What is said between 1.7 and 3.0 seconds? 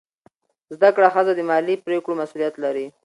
پریکړو مسؤلیت لري.